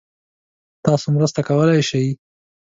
تاسو 0.85 1.07
مرسته 1.15 1.39
کولای 1.47 1.81
شئ؟ 1.89 2.05